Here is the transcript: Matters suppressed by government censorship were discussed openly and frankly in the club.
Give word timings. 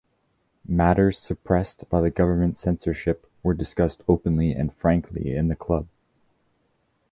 Matters 0.67 1.19
suppressed 1.19 1.87
by 1.87 2.09
government 2.09 2.57
censorship 2.57 3.29
were 3.43 3.53
discussed 3.53 4.01
openly 4.07 4.51
and 4.51 4.73
frankly 4.73 5.35
in 5.35 5.47
the 5.47 5.55
club. 5.55 5.85